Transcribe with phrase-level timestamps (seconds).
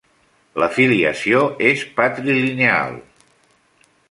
[0.61, 1.43] La filiació
[1.73, 2.99] és patrilineal.